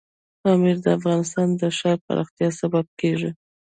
[0.41, 3.31] پامیر د افغانستان د ښاري پراختیا سبب کېږي.